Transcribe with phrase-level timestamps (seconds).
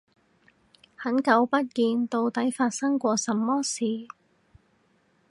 [0.95, 3.85] 很久不見，到底發生過什麼事